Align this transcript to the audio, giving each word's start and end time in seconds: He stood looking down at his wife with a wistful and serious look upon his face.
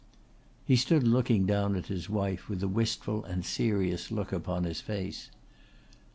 He 0.65 0.77
stood 0.77 1.03
looking 1.07 1.45
down 1.45 1.75
at 1.75 1.85
his 1.85 2.09
wife 2.09 2.49
with 2.49 2.63
a 2.63 2.67
wistful 2.67 3.23
and 3.23 3.45
serious 3.45 4.09
look 4.09 4.31
upon 4.33 4.63
his 4.63 4.81
face. 4.81 5.29